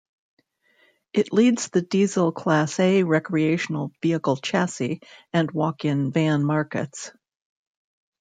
It 1.13 1.31
leads 1.31 1.69
the 1.69 1.83
diesel 1.83 2.31
Class 2.31 2.79
A 2.79 3.03
recreational 3.03 3.91
vehicle 4.01 4.35
chassis 4.37 4.99
and 5.31 5.51
walk-in 5.51 6.11
van 6.11 6.43
markets. 6.43 7.11